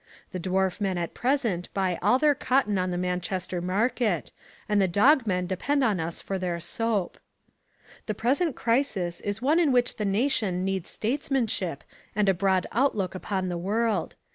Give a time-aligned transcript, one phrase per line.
[0.31, 4.31] The Dwarf Men at present buy all their cotton on the Manchester market
[4.67, 7.19] and the Dog Men depend on us for their soap.
[8.07, 11.83] "The present crisis is one in which the nation needs statesmanship
[12.15, 14.15] and a broad outlook upon the world.